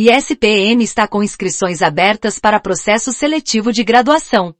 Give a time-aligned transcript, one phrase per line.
[0.00, 4.54] ISPM está com inscrições abertas para processo seletivo de graduação.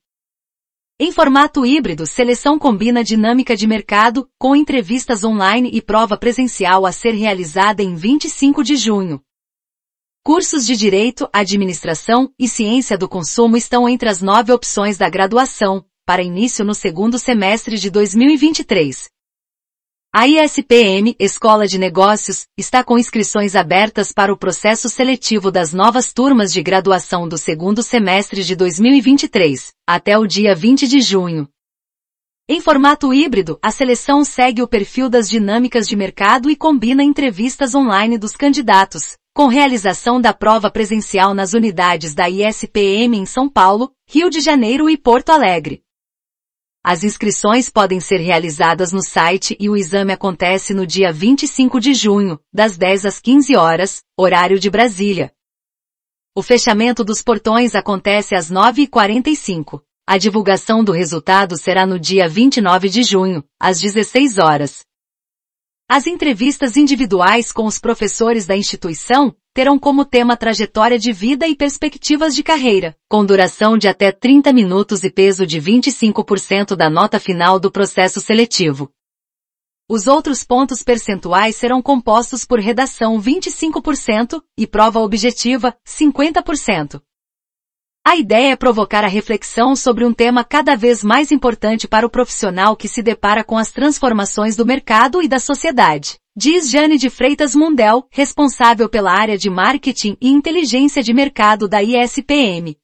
[0.99, 6.91] Em formato híbrido, seleção combina dinâmica de mercado, com entrevistas online e prova presencial a
[6.91, 9.23] ser realizada em 25 de junho.
[10.25, 15.85] Cursos de Direito, Administração e Ciência do Consumo estão entre as nove opções da graduação,
[16.05, 19.09] para início no segundo semestre de 2023.
[20.11, 26.15] A ISPM, Escola de Negócios, está com inscrições abertas para o processo seletivo das novas
[26.15, 31.47] turmas de graduação do segundo semestre de 2023, até o dia 20 de junho.
[32.49, 37.75] Em formato híbrido, a seleção segue o perfil das dinâmicas de mercado e combina entrevistas
[37.75, 43.93] online dos candidatos, com realização da prova presencial nas unidades da ISPM em São Paulo,
[44.09, 45.83] Rio de Janeiro e Porto Alegre.
[46.91, 51.93] As inscrições podem ser realizadas no site e o exame acontece no dia 25 de
[51.93, 55.31] junho, das 10 às 15 horas, horário de Brasília.
[56.35, 59.83] O fechamento dos portões acontece às 9h45.
[60.07, 64.88] A divulgação do resultado será no dia 29 de junho, às 16 horas.
[65.91, 71.57] As entrevistas individuais com os professores da instituição terão como tema trajetória de vida e
[71.57, 77.19] perspectivas de carreira, com duração de até 30 minutos e peso de 25% da nota
[77.19, 78.93] final do processo seletivo.
[79.89, 87.01] Os outros pontos percentuais serão compostos por redação 25% e prova objetiva 50%.
[88.09, 92.11] A ideia é provocar a reflexão sobre um tema cada vez mais importante para o
[92.11, 96.17] profissional que se depara com as transformações do mercado e da sociedade.
[96.35, 101.83] Diz Jane de Freitas Mundel, responsável pela área de marketing e inteligência de mercado da
[101.83, 102.79] ISPM.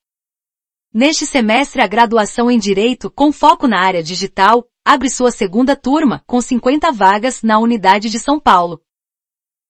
[0.93, 6.23] Neste semestre a graduação em Direito, com foco na área digital, abre sua segunda turma,
[6.27, 8.79] com 50 vagas na unidade de São Paulo.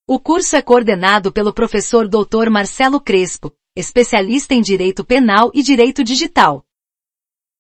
[0.05, 2.51] O curso é coordenado pelo professor Dr.
[2.51, 6.65] Marcelo Crespo, especialista em direito penal e direito digital.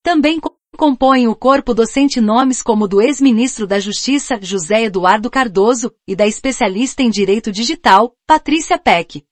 [0.02, 0.40] Também
[0.76, 6.26] compõem o corpo docente nomes como do ex-ministro da Justiça, José Eduardo Cardoso, e da
[6.26, 9.24] especialista em direito digital, Patrícia Peck.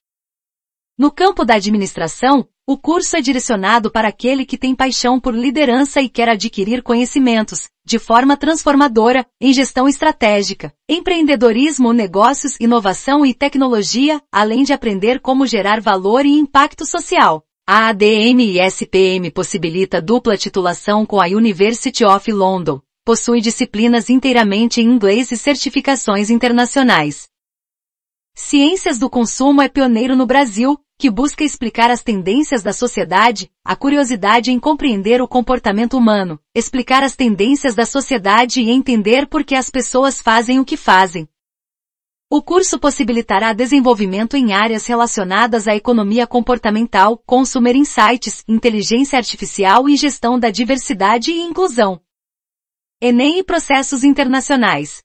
[0.96, 6.00] No campo da administração, o curso é direcionado para aquele que tem paixão por liderança
[6.00, 14.22] e quer adquirir conhecimentos, de forma transformadora, em gestão estratégica, empreendedorismo, negócios, inovação e tecnologia,
[14.30, 17.44] além de aprender como gerar valor e impacto social.
[17.66, 22.80] A ADM e SPM possibilita dupla titulação com a University of London.
[23.04, 27.26] Possui disciplinas inteiramente em inglês e certificações internacionais.
[28.34, 33.74] Ciências do Consumo é pioneiro no Brasil, que busca explicar as tendências da sociedade, a
[33.74, 39.56] curiosidade em compreender o comportamento humano, explicar as tendências da sociedade e entender por que
[39.56, 41.28] as pessoas fazem o que fazem.
[42.30, 49.96] O curso possibilitará desenvolvimento em áreas relacionadas à economia comportamental, consumer insights, inteligência artificial e
[49.96, 52.00] gestão da diversidade e inclusão.
[53.00, 55.02] Enem e processos internacionais.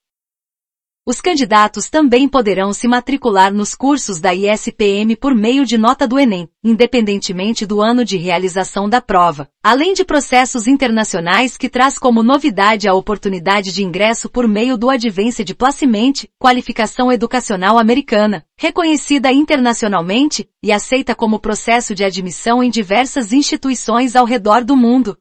[1.10, 6.20] Os candidatos também poderão se matricular nos cursos da ISPM por meio de nota do
[6.20, 12.22] Enem, independentemente do ano de realização da prova, além de processos internacionais que traz como
[12.22, 20.50] novidade a oportunidade de ingresso por meio do Advanced Placement, qualificação educacional americana, reconhecida internacionalmente
[20.62, 25.18] e aceita como processo de admissão em diversas instituições ao redor do mundo.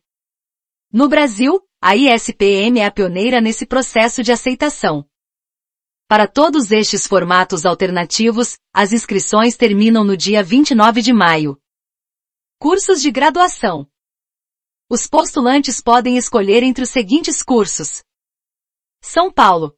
[0.92, 5.06] No Brasil, a ISPM é a pioneira nesse processo de aceitação.
[6.08, 11.60] Para todos estes formatos alternativos, as inscrições terminam no dia 29 de maio.
[12.60, 13.88] Cursos de graduação.
[14.88, 18.04] Os postulantes podem escolher entre os seguintes cursos.
[19.02, 19.76] São Paulo.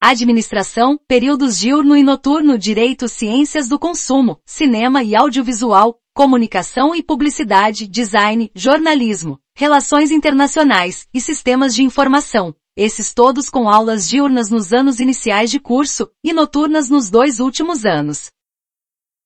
[0.00, 7.86] Administração, períodos diurno e noturno, Direito, Ciências do Consumo, Cinema e Audiovisual, Comunicação e Publicidade,
[7.86, 15.00] Design, Jornalismo, Relações Internacionais e Sistemas de Informação, esses todos com aulas diurnas nos anos
[15.00, 18.30] iniciais de curso e noturnas nos dois últimos anos.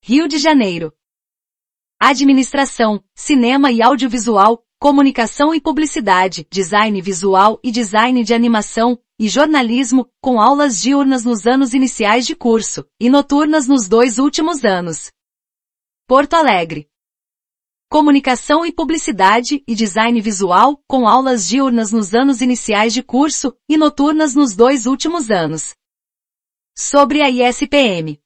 [0.02, 0.90] Rio de Janeiro.
[2.00, 10.10] Administração, Cinema e Audiovisual, Comunicação e Publicidade, Design Visual e Design de Animação, e Jornalismo,
[10.18, 15.12] com aulas diurnas nos anos iniciais de curso, e noturnas nos dois últimos anos.
[16.09, 16.88] Porto Alegre.
[17.92, 23.77] Comunicação e Publicidade e Design Visual, com aulas diurnas nos anos iniciais de curso e
[23.77, 25.74] noturnas nos dois últimos anos.
[26.74, 28.18] Sobre a ISPM.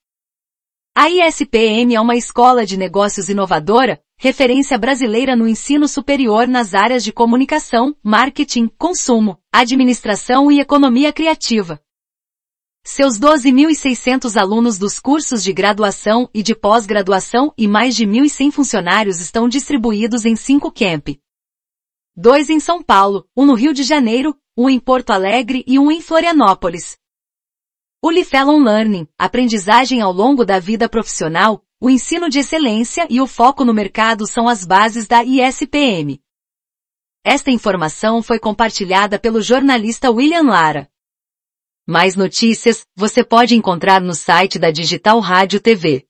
[0.97, 7.03] A ISPM é uma escola de negócios inovadora, referência brasileira no ensino superior nas áreas
[7.03, 11.83] de comunicação, marketing, consumo, administração e economia criativa.
[12.89, 19.19] Seus 12.600 alunos dos cursos de graduação e de pós-graduação e mais de 1.100 funcionários
[19.19, 21.21] estão distribuídos em cinco campi.
[22.15, 25.91] Dois em São Paulo, um no Rio de Janeiro, um em Porto Alegre e um
[25.91, 26.97] em Florianópolis.
[28.01, 33.27] O Lifelong Learning, aprendizagem ao longo da vida profissional, o ensino de excelência e o
[33.27, 36.21] foco no mercado são as bases da ISPM.
[37.25, 40.89] Esta informação foi compartilhada pelo jornalista William Lara.
[41.87, 46.06] Mais notícias você pode encontrar no site da Digital Rádio TV.